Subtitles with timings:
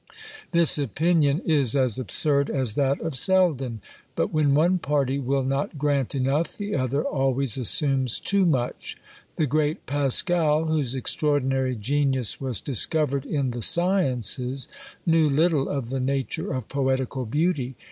[0.51, 3.81] This opinion is as absurd as that of Selden:
[4.15, 8.97] but when one party will not grant enough, the other always assumes too much.
[9.35, 14.67] The great Pascal, whose extraordinary genius was discovered in the sciences,
[15.05, 17.75] knew little of the nature of poetical beauty.